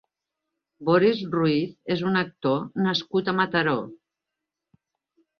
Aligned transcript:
Boris 0.87 1.19
Ruiz 1.33 1.75
és 1.95 2.01
un 2.11 2.17
actor 2.21 2.63
nascut 2.85 3.29
a 3.29 3.35
Mataró. 3.41 3.75